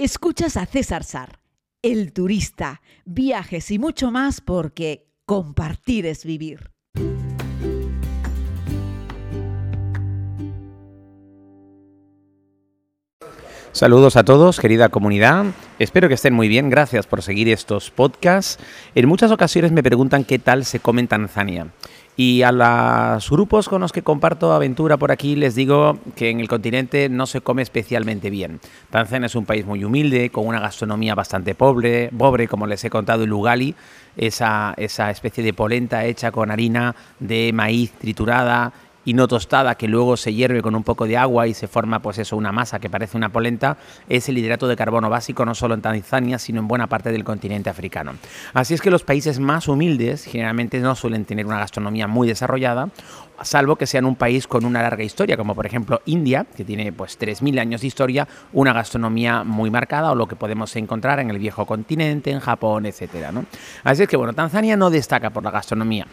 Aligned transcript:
Escuchas 0.00 0.56
a 0.56 0.64
César 0.64 1.02
Sar, 1.02 1.40
el 1.82 2.12
turista, 2.12 2.82
viajes 3.04 3.72
y 3.72 3.80
mucho 3.80 4.12
más 4.12 4.40
porque 4.40 5.08
compartir 5.26 6.06
es 6.06 6.24
vivir. 6.24 6.70
Saludos 13.72 14.16
a 14.16 14.24
todos, 14.24 14.60
querida 14.60 14.88
comunidad. 14.88 15.46
Espero 15.80 16.06
que 16.06 16.14
estén 16.14 16.32
muy 16.32 16.46
bien. 16.46 16.70
Gracias 16.70 17.08
por 17.08 17.22
seguir 17.22 17.48
estos 17.48 17.90
podcasts. 17.90 18.62
En 18.94 19.08
muchas 19.08 19.32
ocasiones 19.32 19.72
me 19.72 19.82
preguntan 19.82 20.24
qué 20.24 20.38
tal 20.38 20.64
se 20.64 20.78
come 20.78 21.00
en 21.00 21.08
Tanzania. 21.08 21.72
Y 22.20 22.42
a 22.42 22.50
los 22.50 23.30
grupos 23.30 23.68
con 23.68 23.80
los 23.80 23.92
que 23.92 24.02
comparto 24.02 24.52
aventura 24.52 24.96
por 24.96 25.12
aquí 25.12 25.36
les 25.36 25.54
digo 25.54 26.00
que 26.16 26.30
en 26.30 26.40
el 26.40 26.48
continente 26.48 27.08
no 27.08 27.26
se 27.26 27.42
come 27.42 27.62
especialmente 27.62 28.28
bien. 28.28 28.58
Tanzania 28.90 29.26
es 29.26 29.36
un 29.36 29.44
país 29.44 29.64
muy 29.64 29.84
humilde, 29.84 30.30
con 30.30 30.44
una 30.44 30.58
gastronomía 30.58 31.14
bastante 31.14 31.54
pobre, 31.54 32.10
pobre 32.10 32.48
como 32.48 32.66
les 32.66 32.82
he 32.82 32.90
contado 32.90 33.22
en 33.22 33.30
Lugali, 33.30 33.76
esa, 34.16 34.74
esa 34.78 35.12
especie 35.12 35.44
de 35.44 35.52
polenta 35.52 36.06
hecha 36.06 36.32
con 36.32 36.50
harina 36.50 36.96
de 37.20 37.52
maíz 37.54 37.92
triturada 37.92 38.72
y 39.08 39.14
no 39.14 39.26
tostada 39.26 39.74
que 39.76 39.88
luego 39.88 40.18
se 40.18 40.34
hierve 40.34 40.60
con 40.60 40.74
un 40.74 40.82
poco 40.82 41.06
de 41.06 41.16
agua 41.16 41.46
y 41.46 41.54
se 41.54 41.66
forma 41.66 42.02
pues 42.02 42.18
eso 42.18 42.36
una 42.36 42.52
masa 42.52 42.78
que 42.78 42.90
parece 42.90 43.16
una 43.16 43.30
polenta 43.30 43.78
es 44.06 44.28
el 44.28 44.36
hidrato 44.36 44.68
de 44.68 44.76
carbono 44.76 45.08
básico 45.08 45.46
no 45.46 45.54
solo 45.54 45.72
en 45.72 45.80
Tanzania 45.80 46.38
sino 46.38 46.60
en 46.60 46.68
buena 46.68 46.88
parte 46.88 47.10
del 47.10 47.24
continente 47.24 47.70
africano. 47.70 48.12
Así 48.52 48.74
es 48.74 48.82
que 48.82 48.90
los 48.90 49.04
países 49.04 49.38
más 49.38 49.66
humildes 49.66 50.24
generalmente 50.24 50.78
no 50.80 50.94
suelen 50.94 51.24
tener 51.24 51.46
una 51.46 51.58
gastronomía 51.58 52.06
muy 52.06 52.28
desarrollada 52.28 52.90
salvo 53.42 53.76
que 53.76 53.86
sean 53.86 54.04
un 54.04 54.16
país 54.16 54.46
con 54.46 54.64
una 54.64 54.82
larga 54.82 55.04
historia, 55.04 55.36
como 55.36 55.54
por 55.54 55.66
ejemplo 55.66 56.00
India, 56.06 56.46
que 56.56 56.64
tiene 56.64 56.92
pues 56.92 57.18
3.000 57.18 57.60
años 57.60 57.80
de 57.80 57.86
historia, 57.86 58.28
una 58.52 58.72
gastronomía 58.72 59.44
muy 59.44 59.70
marcada, 59.70 60.10
o 60.10 60.14
lo 60.14 60.26
que 60.26 60.36
podemos 60.36 60.74
encontrar 60.76 61.20
en 61.20 61.30
el 61.30 61.38
viejo 61.38 61.66
continente, 61.66 62.30
en 62.30 62.40
Japón, 62.40 62.86
etc. 62.86 63.28
Así 63.84 64.02
es 64.02 64.08
que 64.08 64.16
bueno, 64.16 64.32
Tanzania 64.32 64.76
no 64.76 64.90
destaca 64.90 65.30
por 65.30 65.44
la 65.44 65.50
gastronomía. 65.50 66.06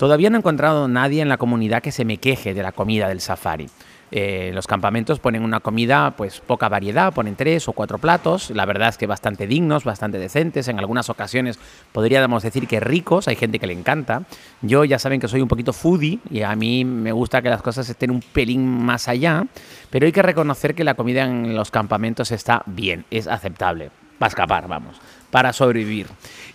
Todavía 0.00 0.30
no 0.30 0.36
he 0.36 0.38
encontrado 0.38 0.88
nadie 0.88 1.20
en 1.20 1.28
la 1.28 1.36
comunidad 1.36 1.82
que 1.82 1.92
se 1.92 2.06
me 2.06 2.16
queje 2.16 2.54
de 2.54 2.62
la 2.62 2.72
comida 2.72 3.06
del 3.06 3.20
safari. 3.20 3.66
Eh, 4.10 4.50
los 4.54 4.66
campamentos 4.66 5.20
ponen 5.20 5.44
una 5.44 5.60
comida, 5.60 6.14
pues 6.16 6.40
poca 6.40 6.70
variedad, 6.70 7.12
ponen 7.12 7.36
tres 7.36 7.68
o 7.68 7.74
cuatro 7.74 7.98
platos, 7.98 8.48
la 8.48 8.64
verdad 8.64 8.88
es 8.88 8.96
que 8.96 9.06
bastante 9.06 9.46
dignos, 9.46 9.84
bastante 9.84 10.18
decentes, 10.18 10.68
en 10.68 10.78
algunas 10.78 11.10
ocasiones 11.10 11.58
podríamos 11.92 12.42
decir 12.42 12.66
que 12.66 12.80
ricos, 12.80 13.28
hay 13.28 13.36
gente 13.36 13.58
que 13.58 13.66
le 13.66 13.74
encanta. 13.74 14.22
Yo 14.62 14.86
ya 14.86 14.98
saben 14.98 15.20
que 15.20 15.28
soy 15.28 15.42
un 15.42 15.48
poquito 15.48 15.74
foodie 15.74 16.18
y 16.30 16.40
a 16.40 16.56
mí 16.56 16.82
me 16.86 17.12
gusta 17.12 17.42
que 17.42 17.50
las 17.50 17.60
cosas 17.60 17.86
estén 17.90 18.10
un 18.10 18.22
pelín 18.22 18.66
más 18.66 19.06
allá, 19.06 19.44
pero 19.90 20.06
hay 20.06 20.12
que 20.12 20.22
reconocer 20.22 20.74
que 20.74 20.82
la 20.82 20.94
comida 20.94 21.24
en 21.24 21.54
los 21.54 21.70
campamentos 21.70 22.32
está 22.32 22.62
bien, 22.64 23.04
es 23.10 23.28
aceptable, 23.28 23.90
para 24.18 24.28
escapar, 24.30 24.66
vamos, 24.66 24.96
para 25.30 25.52
sobrevivir. 25.52 26.06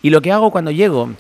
Y 0.01 0.09
lo 0.09 0.23
que 0.23 0.31
hago 0.31 0.49
cuando 0.49 0.71
llego 0.71 1.11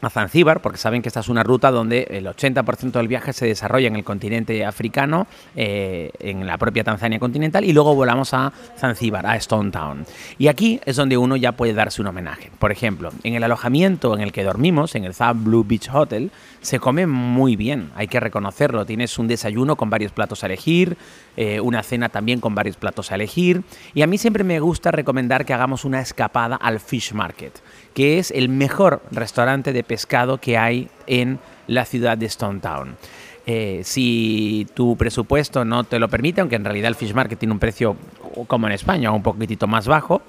a 0.00 0.10
Zanzíbar, 0.10 0.62
porque 0.62 0.78
saben 0.78 1.02
que 1.02 1.08
esta 1.08 1.20
es 1.20 1.28
una 1.28 1.42
ruta 1.42 1.70
donde 1.70 2.06
el 2.10 2.26
80% 2.26 2.92
del 2.92 3.08
viaje 3.08 3.32
se 3.32 3.46
desarrolla 3.46 3.88
en 3.88 3.96
el 3.96 4.04
continente 4.04 4.64
africano, 4.64 5.26
eh, 5.56 6.10
en 6.20 6.46
la 6.46 6.58
propia 6.58 6.84
Tanzania 6.84 7.18
continental, 7.18 7.64
y 7.64 7.72
luego 7.72 7.94
volamos 7.94 8.32
a 8.34 8.52
Zanzíbar, 8.78 9.26
a 9.26 9.36
Stone 9.36 9.70
Town. 9.70 10.06
Y 10.38 10.48
aquí 10.48 10.80
es 10.84 10.96
donde 10.96 11.16
uno 11.16 11.36
ya 11.36 11.52
puede 11.52 11.74
darse 11.74 12.00
un 12.00 12.08
homenaje. 12.08 12.50
Por 12.58 12.72
ejemplo, 12.72 13.10
en 13.22 13.34
el 13.34 13.44
alojamiento 13.44 14.14
en 14.14 14.22
el 14.22 14.32
que 14.32 14.44
dormimos, 14.44 14.94
en 14.94 15.04
el 15.04 15.14
Zab 15.14 15.36
Blue 15.36 15.64
Beach 15.64 15.88
Hotel, 15.92 16.30
se 16.60 16.78
come 16.78 17.06
muy 17.06 17.56
bien, 17.56 17.90
hay 17.94 18.08
que 18.08 18.20
reconocerlo. 18.20 18.84
Tienes 18.84 19.18
un 19.18 19.28
desayuno 19.28 19.76
con 19.76 19.90
varios 19.90 20.12
platos 20.12 20.42
a 20.42 20.46
elegir, 20.46 20.96
eh, 21.36 21.60
una 21.60 21.82
cena 21.82 22.08
también 22.08 22.40
con 22.40 22.54
varios 22.54 22.76
platos 22.76 23.12
a 23.12 23.14
elegir, 23.14 23.62
y 23.94 24.02
a 24.02 24.06
mí 24.06 24.18
siempre 24.18 24.44
me 24.44 24.60
gusta 24.60 24.90
recomendar 24.90 25.44
que 25.44 25.54
hagamos 25.54 25.84
una 25.84 26.00
escapada 26.00 26.56
al 26.56 26.80
Fish 26.80 27.12
Market 27.12 27.60
que 27.94 28.18
es 28.18 28.30
el 28.30 28.48
mejor 28.48 29.02
restaurante 29.10 29.72
de 29.72 29.84
pescado 29.84 30.38
que 30.38 30.56
hay 30.56 30.88
en 31.06 31.38
la 31.66 31.84
ciudad 31.84 32.16
de 32.18 32.26
Stone 32.26 32.60
Town. 32.60 32.96
Eh, 33.46 33.80
si 33.84 34.66
tu 34.74 34.96
presupuesto 34.96 35.64
no 35.64 35.84
te 35.84 35.98
lo 35.98 36.08
permite, 36.08 36.40
aunque 36.40 36.56
en 36.56 36.64
realidad 36.64 36.88
el 36.88 36.94
Fish 36.94 37.14
Market 37.14 37.38
tiene 37.38 37.52
un 37.52 37.58
precio 37.58 37.96
como 38.46 38.66
en 38.66 38.72
España, 38.72 39.10
un 39.10 39.22
poquitito 39.22 39.66
más 39.66 39.88
bajo, 39.88 40.22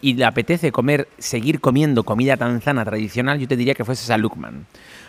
y 0.00 0.14
le 0.14 0.24
apetece 0.24 0.70
comer, 0.70 1.08
seguir 1.18 1.60
comiendo 1.60 2.04
comida 2.04 2.36
tanzana 2.36 2.84
tradicional, 2.84 3.38
yo 3.38 3.48
te 3.48 3.56
diría 3.56 3.74
que 3.74 3.84
fueses 3.84 4.10
a 4.10 4.18
Lukman. 4.18 4.66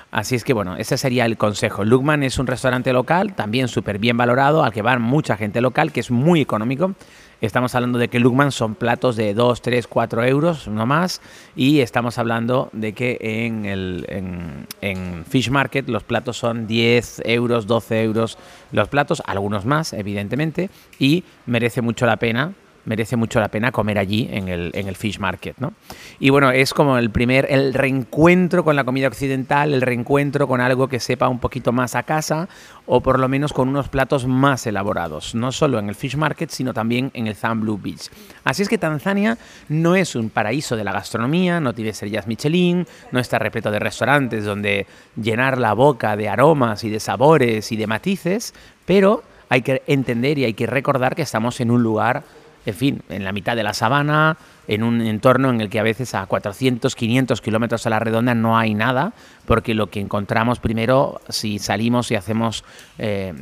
Así 0.10 0.36
es 0.36 0.44
que 0.44 0.54
bueno, 0.54 0.78
ese 0.78 0.98
sería 0.98 1.26
el 1.26 1.38
consejo. 1.38 1.84
Lukman 1.84 2.24
es 2.24 2.38
un 2.38 2.48
restaurante 2.48 2.94
local, 2.94 3.34
también 3.34 3.68
súper 3.68 3.98
bien 3.98 4.16
valorado, 4.16 4.64
al 4.64 4.72
que 4.72 4.82
va 4.82 4.98
mucha 5.00 5.38
gente 5.38 5.60
local, 5.60 5.92
que 5.92 6.00
es 6.00 6.12
muy 6.12 6.40
económico. 6.40 6.94
Estamos 7.44 7.76
hablando 7.76 8.00
de 8.00 8.08
que 8.08 8.22
Lukman 8.22 8.54
son 8.54 8.74
platos 8.74 9.18
de 9.18 9.34
2, 9.34 9.62
3, 9.62 9.88
4 9.88 10.24
euros, 10.24 10.70
no 10.70 10.86
más. 10.86 11.20
Y 11.58 11.82
estamos 11.82 12.18
hablando 12.18 12.70
de 12.72 12.94
que 12.94 13.18
en, 13.20 13.66
el, 13.66 14.06
en, 14.80 15.26
Fish 15.26 15.50
Market 15.50 15.90
los 15.90 16.04
platos 16.04 16.38
son 16.38 16.68
10 16.68 17.24
euros, 17.26 17.68
12 17.68 18.02
euros 18.02 18.38
los 18.72 18.88
platos, 18.88 19.22
algunos 19.26 19.66
más, 19.66 19.92
evidentemente. 19.92 20.70
Y 21.00 21.26
merece 21.46 21.82
mucho 21.82 22.06
la 22.06 22.16
pena 22.16 22.54
merece 22.86 23.16
mucho 23.16 23.40
la 23.40 23.48
pena 23.48 23.72
comer 23.72 23.98
allí 23.98 24.28
en 24.32 24.48
el, 24.50 24.72
en 24.74 24.88
el 24.88 24.96
Fish 24.96 25.20
Market, 25.20 25.58
¿no? 25.60 25.74
Y 26.20 26.30
bueno, 26.30 26.52
es 26.52 26.74
como 26.74 26.98
el 26.98 27.10
primer, 27.10 27.48
el 27.50 27.74
reencuentro 27.74 28.64
con 28.64 28.76
la 28.76 28.84
comida 28.84 29.08
occidental, 29.08 29.74
el 29.74 29.82
reencuentro 29.82 30.48
con 30.48 30.62
algo 30.62 30.88
que 30.88 31.00
sepa 31.00 31.28
un 31.28 31.40
poquito 31.40 31.72
más 31.72 31.96
a 31.96 32.04
casa 32.04 32.50
o 32.86 33.02
por 33.02 33.20
lo 33.20 33.30
menos 33.30 33.54
con 33.54 33.70
unos 33.70 33.88
platos 33.88 34.28
más 34.28 34.68
elaborados, 34.68 35.36
no 35.36 35.52
solo 35.52 35.80
en 35.80 35.90
el 35.90 35.96
Fish 35.96 36.18
Market, 36.18 36.50
sino 36.50 36.74
también 36.74 37.12
en 37.14 37.28
el 37.28 37.36
Zam 37.36 37.62
Blue 37.62 37.80
Beach. 37.82 38.10
Así 38.44 38.62
es 38.62 38.70
que 38.70 38.78
Tanzania 38.78 39.38
no 39.70 39.96
es 39.96 40.16
un 40.16 40.30
paraíso 40.30 40.76
de 40.76 40.84
la 40.84 40.92
gastronomía, 40.92 41.60
no 41.60 41.74
tiene 41.74 41.92
estrellas 41.92 42.28
Michelin, 42.28 42.86
no 43.12 43.20
está 43.20 43.40
repleto 43.40 43.72
de 43.72 43.80
restaurantes 43.80 44.44
donde 44.44 44.86
llenar 45.16 45.58
la 45.58 45.74
boca 45.74 46.18
de 46.18 46.28
aromas 46.28 46.84
y 46.84 46.90
de 46.90 47.00
sabores 47.00 47.72
y 47.72 47.78
de 47.78 47.88
matices, 47.88 48.54
pero 48.86 49.24
hay 49.50 49.62
que 49.62 49.84
entender 49.88 50.38
y 50.40 50.46
hay 50.46 50.54
que 50.54 50.68
recordar 50.68 51.16
que 51.16 51.22
estamos 51.22 51.62
en 51.62 51.72
un 51.72 51.84
lugar 51.84 52.24
en 52.66 52.74
fin, 52.74 53.02
en 53.10 53.24
la 53.24 53.32
mitad 53.32 53.56
de 53.56 53.64
la 53.64 53.74
sabana, 53.74 54.38
en 54.68 54.84
un 54.84 55.02
entorno 55.02 55.50
en 55.50 55.62
el 55.62 55.70
que 55.70 55.80
a 55.80 55.84
veces 55.84 56.16
a 56.16 56.26
400, 56.26 56.96
500 56.96 57.42
kilómetros 57.42 57.86
a 57.86 57.90
la 57.90 58.00
redonda 58.00 58.34
no 58.36 58.58
hay 58.58 58.74
nada, 58.74 59.14
porque 59.46 59.74
lo 59.74 59.90
que 59.90 60.00
encontramos 60.00 60.60
primero, 60.60 61.22
si 61.30 61.60
salimos 61.60 62.12
y 62.12 62.16
hacemos... 62.16 62.64
Eh, 62.98 63.34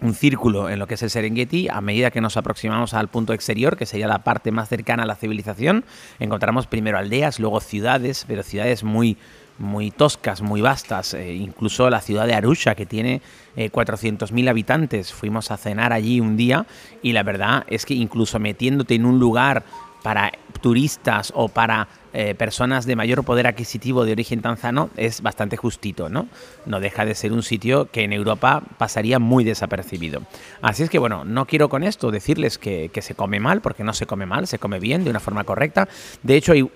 un 0.00 0.14
círculo 0.14 0.70
en 0.70 0.78
lo 0.78 0.86
que 0.86 0.94
es 0.94 1.02
el 1.02 1.10
Serengeti, 1.10 1.68
a 1.68 1.80
medida 1.80 2.10
que 2.10 2.20
nos 2.20 2.36
aproximamos 2.36 2.94
al 2.94 3.08
punto 3.08 3.32
exterior, 3.32 3.76
que 3.76 3.86
sería 3.86 4.06
la 4.06 4.22
parte 4.22 4.52
más 4.52 4.68
cercana 4.68 5.02
a 5.02 5.06
la 5.06 5.16
civilización, 5.16 5.84
encontramos 6.20 6.66
primero 6.66 6.98
aldeas, 6.98 7.40
luego 7.40 7.60
ciudades, 7.60 8.24
pero 8.28 8.42
ciudades 8.42 8.84
muy, 8.84 9.16
muy 9.58 9.90
toscas, 9.90 10.40
muy 10.42 10.60
vastas, 10.60 11.14
eh, 11.14 11.34
incluso 11.34 11.90
la 11.90 12.00
ciudad 12.00 12.26
de 12.26 12.34
Arusha, 12.34 12.74
que 12.74 12.86
tiene 12.86 13.20
400.000 13.56 14.46
eh, 14.46 14.50
habitantes. 14.50 15.12
Fuimos 15.12 15.50
a 15.50 15.56
cenar 15.56 15.92
allí 15.92 16.20
un 16.20 16.36
día 16.36 16.66
y 17.02 17.12
la 17.12 17.22
verdad 17.22 17.64
es 17.68 17.84
que 17.84 17.94
incluso 17.94 18.38
metiéndote 18.38 18.94
en 18.94 19.04
un 19.04 19.18
lugar 19.18 19.64
para 20.02 20.32
turistas 20.60 21.32
o 21.34 21.48
para 21.48 21.88
eh, 22.14 22.34
personas 22.34 22.86
de 22.86 22.96
mayor 22.96 23.22
poder 23.22 23.46
adquisitivo 23.46 24.04
de 24.06 24.12
origen 24.12 24.40
tanzano 24.40 24.88
es 24.96 25.20
bastante 25.20 25.58
justito, 25.58 26.08
¿no? 26.08 26.26
No 26.64 26.80
deja 26.80 27.04
de 27.04 27.14
ser 27.14 27.32
un 27.32 27.42
sitio 27.42 27.90
que 27.90 28.02
en 28.02 28.14
Europa 28.14 28.62
pasaría 28.78 29.18
muy 29.18 29.44
desapercibido. 29.44 30.22
Así 30.62 30.82
es 30.82 30.90
que, 30.90 30.98
bueno, 30.98 31.24
no 31.26 31.44
quiero 31.44 31.68
con 31.68 31.82
esto 31.82 32.10
decirles 32.10 32.56
que, 32.56 32.90
se 32.98 33.14
come 33.14 33.40
mal, 33.40 33.60
porque 33.60 33.84
no 33.84 33.92
se 33.92 34.06
come 34.06 34.26
mal, 34.26 34.46
se 34.46 34.58
come 34.58 34.80
bien, 34.80 35.04
de 35.04 35.10
una 35.10 35.20
forma 35.20 35.44
correcta. 35.44 35.88
De 36.22 36.34
hecho, 36.34 36.52
hay 36.52 36.68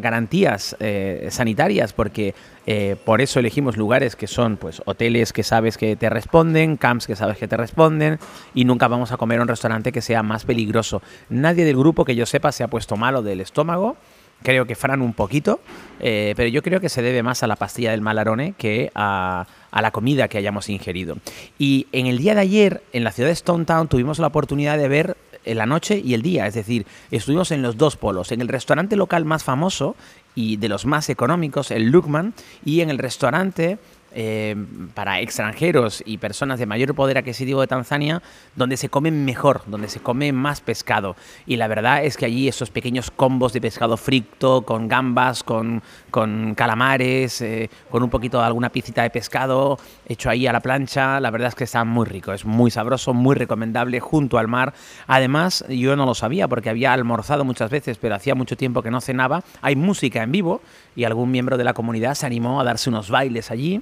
garantías 0.00 0.74
eh, 0.80 1.28
sanitarias, 1.30 1.92
porque 1.92 2.34
eh, 2.66 2.96
por 3.04 3.20
eso 3.20 3.38
elegimos 3.38 3.76
lugares 3.76 4.16
que 4.16 4.26
son, 4.26 4.56
pues, 4.56 4.82
hoteles 4.86 5.32
que 5.32 5.42
sabes 5.42 5.78
que 5.78 5.94
te 5.94 6.10
responden, 6.10 6.76
camps 6.76 7.06
que 7.06 7.16
sabes 7.16 7.36
que 7.36 7.46
te 7.46 7.56
responden, 7.56 8.18
y 8.54 8.64
nunca 8.64 8.88
vamos 8.88 9.12
a 9.12 9.16
comer 9.16 9.36
en 9.36 9.42
un 9.42 9.48
restaurante 9.48 9.92
que 9.92 10.00
sea 10.00 10.22
más 10.22 10.44
peligroso. 10.44 11.02
Nadie 11.28 11.64
del 11.64 11.76
grupo 11.76 12.04
que 12.04 12.16
yo 12.16 12.26
sepa 12.26 12.50
se 12.50 12.64
ha 12.64 12.68
puesto 12.68 12.96
malo 13.10 13.22
del 13.22 13.40
estómago 13.40 13.96
creo 14.42 14.66
que 14.66 14.74
Fran 14.74 15.02
un 15.02 15.12
poquito, 15.12 15.60
eh, 16.00 16.32
pero 16.36 16.48
yo 16.48 16.62
creo 16.62 16.80
que 16.80 16.88
se 16.88 17.02
debe 17.02 17.22
más 17.22 17.42
a 17.42 17.46
la 17.46 17.56
pastilla 17.56 17.90
del 17.90 18.00
malarone 18.00 18.54
que 18.56 18.90
a, 18.94 19.46
la 19.72 19.90
comida 19.90 20.28
que 20.28 20.38
hayamos 20.38 20.68
ingerido. 20.68 21.16
Y 21.58 21.86
en 21.92 22.06
el 22.06 22.18
día 22.18 22.34
de 22.34 22.40
ayer, 22.40 22.82
en 22.92 23.04
la 23.04 23.12
ciudad 23.12 23.28
de 23.28 23.34
Stone 23.34 23.64
Town, 23.64 23.88
tuvimos 23.88 24.18
la 24.18 24.28
oportunidad 24.28 24.78
de 24.78 24.88
ver 24.88 25.16
la 25.44 25.66
noche 25.66 26.00
y 26.02 26.14
el 26.14 26.22
día, 26.22 26.46
es 26.46 26.54
decir, 26.54 26.86
estuvimos 27.10 27.50
en 27.50 27.62
los 27.62 27.76
dos 27.76 27.96
polos, 27.96 28.30
en 28.32 28.40
el 28.40 28.48
restaurante 28.48 28.96
local 28.96 29.24
más 29.24 29.42
famoso 29.42 29.96
y 30.34 30.56
de 30.56 30.68
los 30.68 30.86
más 30.86 31.08
económicos, 31.08 31.70
el 31.70 31.90
Lukman, 31.90 32.34
y 32.64 32.80
en 32.80 32.90
el 32.90 32.98
restaurante 32.98 33.78
eh, 34.12 34.56
para 34.94 35.20
extranjeros 35.20 36.02
y 36.04 36.18
personas 36.18 36.58
de 36.58 36.66
mayor 36.66 36.94
poder 36.94 37.18
adquisitivo 37.18 37.60
de 37.60 37.66
Tanzania, 37.66 38.22
donde 38.56 38.76
se 38.76 38.88
come 38.88 39.10
mejor, 39.10 39.62
donde 39.66 39.88
se 39.88 40.00
come 40.00 40.32
más 40.32 40.60
pescado. 40.60 41.16
Y 41.46 41.56
la 41.56 41.68
verdad 41.68 42.04
es 42.04 42.16
que 42.16 42.26
allí 42.26 42.48
esos 42.48 42.70
pequeños 42.70 43.10
combos 43.10 43.52
de 43.52 43.60
pescado 43.60 43.96
frito, 43.96 44.62
con 44.62 44.88
gambas, 44.88 45.42
con, 45.42 45.82
con 46.10 46.54
calamares, 46.54 47.40
eh, 47.40 47.70
con 47.90 48.02
un 48.02 48.10
poquito 48.10 48.38
de 48.38 48.44
alguna 48.44 48.70
picita 48.70 49.02
de 49.02 49.10
pescado 49.10 49.78
hecho 50.06 50.30
ahí 50.30 50.46
a 50.46 50.52
la 50.52 50.60
plancha, 50.60 51.20
la 51.20 51.30
verdad 51.30 51.48
es 51.48 51.54
que 51.54 51.64
está 51.64 51.84
muy 51.84 52.06
rico, 52.06 52.32
es 52.32 52.44
muy 52.44 52.70
sabroso, 52.70 53.14
muy 53.14 53.36
recomendable, 53.36 54.00
junto 54.00 54.38
al 54.38 54.48
mar. 54.48 54.74
Además, 55.06 55.64
yo 55.68 55.96
no 55.96 56.06
lo 56.06 56.14
sabía 56.14 56.48
porque 56.48 56.70
había 56.70 56.92
almorzado 56.92 57.44
muchas 57.44 57.70
veces, 57.70 57.98
pero 57.98 58.14
hacía 58.14 58.34
mucho 58.34 58.56
tiempo 58.56 58.82
que 58.82 58.90
no 58.90 59.00
cenaba. 59.00 59.44
Hay 59.62 59.76
música 59.76 60.22
en 60.22 60.32
vivo 60.32 60.62
y 60.96 61.04
algún 61.04 61.30
miembro 61.30 61.56
de 61.56 61.64
la 61.64 61.74
comunidad 61.74 62.14
se 62.14 62.26
animó 62.26 62.60
a 62.60 62.64
darse 62.64 62.90
unos 62.90 63.10
bailes 63.10 63.50
allí. 63.50 63.80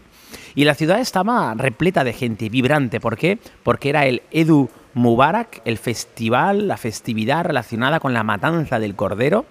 Y 0.54 0.64
la 0.64 0.74
ciudad 0.74 1.00
estaba 1.00 1.54
repleta 1.54 2.04
de 2.04 2.12
gente, 2.12 2.48
vibrante. 2.48 3.00
¿Por 3.00 3.16
qué? 3.16 3.38
Porque 3.62 3.90
era 3.90 4.06
el 4.06 4.22
Edu 4.30 4.68
Mubarak, 4.94 5.62
el 5.64 5.78
festival, 5.78 6.68
la 6.68 6.76
festividad 6.76 7.44
relacionada 7.44 8.00
con 8.00 8.12
la 8.14 8.24
matanza 8.24 8.78
del 8.78 8.96
cordero 8.96 9.46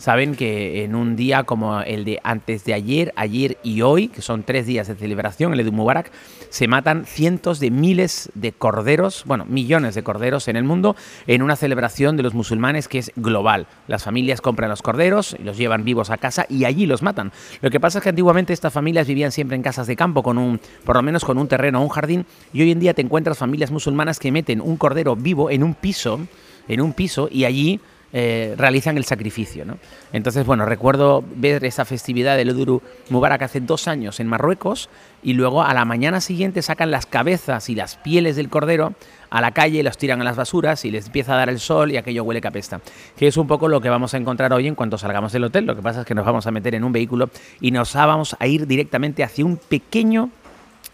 saben 0.00 0.34
que 0.34 0.82
en 0.82 0.94
un 0.94 1.14
día 1.14 1.44
como 1.44 1.82
el 1.82 2.06
de 2.06 2.20
antes 2.24 2.64
de 2.64 2.72
ayer, 2.72 3.12
ayer 3.16 3.58
y 3.62 3.82
hoy, 3.82 4.08
que 4.08 4.22
son 4.22 4.44
tres 4.44 4.66
días 4.66 4.88
de 4.88 4.94
celebración, 4.94 5.52
el 5.52 5.60
Edu 5.60 5.72
Mubarak, 5.72 6.10
se 6.48 6.66
matan 6.68 7.04
cientos 7.04 7.60
de 7.60 7.70
miles 7.70 8.30
de 8.34 8.52
corderos, 8.52 9.24
bueno, 9.26 9.44
millones 9.44 9.94
de 9.94 10.02
corderos 10.02 10.48
en 10.48 10.56
el 10.56 10.64
mundo, 10.64 10.96
en 11.26 11.42
una 11.42 11.54
celebración 11.54 12.16
de 12.16 12.22
los 12.22 12.32
musulmanes 12.32 12.88
que 12.88 12.98
es 12.98 13.12
global. 13.14 13.66
Las 13.88 14.02
familias 14.02 14.40
compran 14.40 14.70
los 14.70 14.80
corderos 14.80 15.36
y 15.38 15.42
los 15.42 15.58
llevan 15.58 15.84
vivos 15.84 16.08
a 16.08 16.16
casa 16.16 16.46
y 16.48 16.64
allí 16.64 16.86
los 16.86 17.02
matan. 17.02 17.30
Lo 17.60 17.68
que 17.68 17.78
pasa 17.78 17.98
es 17.98 18.02
que 18.02 18.08
antiguamente 18.08 18.54
estas 18.54 18.72
familias 18.72 19.06
vivían 19.06 19.32
siempre 19.32 19.54
en 19.54 19.62
casas 19.62 19.86
de 19.86 19.96
campo, 19.96 20.22
con 20.22 20.38
un, 20.38 20.60
por 20.86 20.96
lo 20.96 21.02
menos 21.02 21.26
con 21.26 21.36
un 21.36 21.46
terreno 21.46 21.78
o 21.78 21.82
un 21.82 21.90
jardín, 21.90 22.24
y 22.54 22.62
hoy 22.62 22.70
en 22.70 22.80
día 22.80 22.94
te 22.94 23.02
encuentras 23.02 23.36
familias 23.36 23.70
musulmanas 23.70 24.18
que 24.18 24.32
meten 24.32 24.62
un 24.62 24.78
cordero 24.78 25.14
vivo 25.14 25.50
en 25.50 25.62
un 25.62 25.74
piso, 25.74 26.20
en 26.68 26.80
un 26.80 26.94
piso, 26.94 27.28
y 27.30 27.44
allí 27.44 27.80
eh, 28.12 28.54
realizan 28.58 28.96
el 28.96 29.04
sacrificio. 29.04 29.64
¿no? 29.64 29.78
Entonces, 30.12 30.44
bueno, 30.44 30.64
recuerdo 30.66 31.24
ver 31.36 31.64
esa 31.64 31.84
festividad 31.84 32.36
del 32.36 32.50
Uduru 32.50 32.82
Mubarak 33.08 33.42
hace 33.42 33.60
dos 33.60 33.88
años 33.88 34.20
en 34.20 34.26
Marruecos 34.26 34.88
y 35.22 35.34
luego 35.34 35.62
a 35.62 35.72
la 35.74 35.84
mañana 35.84 36.20
siguiente 36.20 36.62
sacan 36.62 36.90
las 36.90 37.06
cabezas 37.06 37.68
y 37.68 37.74
las 37.74 37.96
pieles 37.96 38.36
del 38.36 38.48
cordero 38.48 38.94
a 39.30 39.40
la 39.40 39.52
calle, 39.52 39.82
los 39.82 39.96
tiran 39.96 40.20
a 40.20 40.24
las 40.24 40.36
basuras 40.36 40.84
y 40.84 40.90
les 40.90 41.06
empieza 41.06 41.34
a 41.34 41.36
dar 41.36 41.48
el 41.48 41.60
sol 41.60 41.92
y 41.92 41.96
aquello 41.96 42.24
huele 42.24 42.40
capesta. 42.40 42.80
Que 43.16 43.28
es 43.28 43.36
un 43.36 43.46
poco 43.46 43.68
lo 43.68 43.80
que 43.80 43.88
vamos 43.88 44.12
a 44.14 44.16
encontrar 44.16 44.52
hoy 44.52 44.66
en 44.66 44.74
cuanto 44.74 44.98
salgamos 44.98 45.32
del 45.32 45.44
hotel. 45.44 45.66
Lo 45.66 45.76
que 45.76 45.82
pasa 45.82 46.00
es 46.00 46.06
que 46.06 46.14
nos 46.14 46.26
vamos 46.26 46.46
a 46.46 46.50
meter 46.50 46.74
en 46.74 46.82
un 46.82 46.92
vehículo 46.92 47.30
y 47.60 47.70
nos 47.70 47.94
vamos 47.94 48.36
a 48.38 48.46
ir 48.46 48.66
directamente 48.66 49.22
hacia 49.22 49.44
un 49.44 49.56
pequeño 49.56 50.30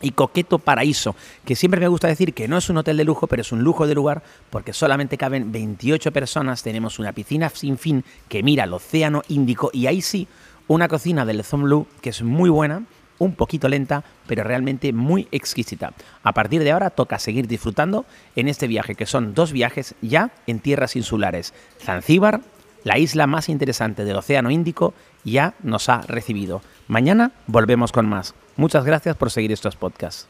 y 0.01 0.13
Coqueto 0.13 0.59
Paraíso, 0.59 1.17
que 1.45 1.57
siempre 1.57 1.81
me 1.81 1.89
gusta 1.89 2.09
decir 2.09 2.35
que 2.35 2.49
no 2.49 2.59
es 2.59 2.69
un 2.69 2.77
hotel 2.77 2.97
de 2.97 3.05
lujo, 3.05 3.27
pero 3.27 3.43
es 3.43 3.53
un 3.53 3.63
lujo 3.63 3.87
de 3.87 3.95
lugar 3.95 4.23
porque 4.51 4.73
solamente 4.73 5.19
caben 5.19 5.53
28 5.53 6.13
personas, 6.13 6.63
tenemos 6.63 6.99
una 6.99 7.13
piscina 7.13 7.49
sin 7.49 7.79
fin 7.79 8.05
que 8.29 8.43
mira 8.43 8.65
al 8.65 8.75
Océano 8.75 9.23
Índico 9.29 9.71
y 9.73 9.87
ahí 9.87 10.03
sí, 10.03 10.29
una 10.69 10.89
cocina 10.89 11.25
del 11.25 11.45
Blue 11.53 11.87
que 12.01 12.11
es 12.11 12.23
muy 12.23 12.51
buena, 12.51 12.83
un 13.19 13.35
poquito 13.35 13.69
lenta, 13.69 14.05
pero 14.27 14.45
realmente 14.45 14.93
muy 14.93 15.29
exquisita. 15.33 15.93
A 16.23 16.33
partir 16.33 16.63
de 16.63 16.73
ahora 16.73 16.91
toca 16.91 17.19
seguir 17.19 17.47
disfrutando 17.47 18.05
en 18.35 18.49
este 18.49 18.67
viaje, 18.67 18.95
que 18.95 19.07
son 19.07 19.35
dos 19.35 19.53
viajes 19.53 19.95
ya 20.03 20.33
en 20.47 20.61
tierras 20.61 20.97
insulares. 20.97 21.55
Zanzíbar, 21.81 22.41
la 22.87 22.99
isla 22.99 23.27
más 23.27 23.49
interesante 23.49 24.05
del 24.05 24.15
Océano 24.15 24.49
Índico, 24.49 24.95
ya 25.25 25.55
nos 25.65 25.89
ha 25.89 26.03
recibido. 26.03 26.63
Mañana 26.87 27.33
volvemos 27.49 27.91
con 27.91 28.09
más. 28.09 28.37
Muchas 28.55 28.85
gracias 28.85 29.17
por 29.17 29.33
seguir 29.33 29.51
estos 29.51 29.75
podcasts. 29.75 30.29